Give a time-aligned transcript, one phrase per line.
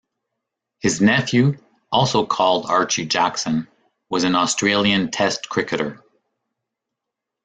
[0.79, 3.67] His nephew, also called Archie Jackson,
[4.09, 6.01] was an Australian test cricketer.